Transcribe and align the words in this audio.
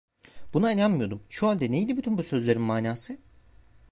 Buna 0.53 0.71
inanmıyordum; 0.71 1.23
şu 1.29 1.47
halde 1.47 1.71
neydi 1.71 1.97
bütün 1.97 2.17
bu 2.17 2.23
sözlerin 2.23 2.61
manası? 2.61 3.17